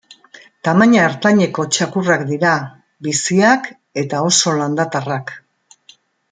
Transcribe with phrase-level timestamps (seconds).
[0.67, 2.53] Tamaina ertaineko txakurrak dira,
[3.09, 3.69] biziak
[4.05, 5.37] eta oso landatarrak.